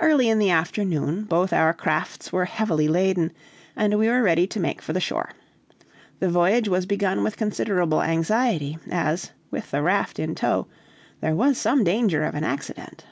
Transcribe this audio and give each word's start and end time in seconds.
Early 0.00 0.28
in 0.28 0.40
the 0.40 0.50
afternoon, 0.50 1.22
both 1.22 1.52
our 1.52 1.72
crafts 1.72 2.32
were 2.32 2.46
heavily 2.46 2.88
laden, 2.88 3.30
and 3.76 3.96
we 3.96 4.08
were 4.08 4.20
ready 4.20 4.44
to 4.48 4.58
make 4.58 4.82
for 4.82 4.92
the 4.92 4.98
shore. 4.98 5.30
The 6.18 6.28
voyage 6.28 6.66
was 6.66 6.84
begun 6.84 7.22
with 7.22 7.36
considerable 7.36 8.02
anxiety, 8.02 8.76
as, 8.90 9.30
with 9.52 9.70
the 9.70 9.82
raft 9.82 10.18
in 10.18 10.34
tow, 10.34 10.66
there 11.20 11.36
was 11.36 11.58
some 11.58 11.84
danger 11.84 12.24
of 12.24 12.34
an 12.34 12.42
accident. 12.42 13.04